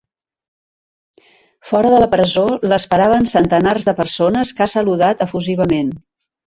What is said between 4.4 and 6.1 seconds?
que ha saludat efusivament.